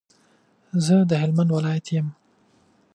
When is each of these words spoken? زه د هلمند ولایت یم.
زه 0.85 0.95
د 1.09 1.11
هلمند 1.21 1.49
ولایت 1.57 1.85
یم. 1.95 2.07